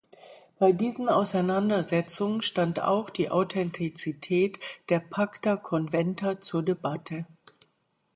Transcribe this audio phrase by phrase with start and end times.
[0.57, 4.57] Bei diesen Auseinandersetzungen stand auch die Authentizität
[4.89, 7.27] der Pacta Conventa zur Debatte.